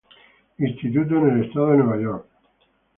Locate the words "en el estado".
1.19-1.67